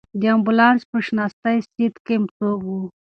د 0.19 0.21
امبولانس 0.35 0.81
په 0.91 0.97
شاتني 1.07 1.57
سېټ 1.71 1.95
کې 2.05 2.15
څوک 2.37 2.61
و؟ 2.67 2.71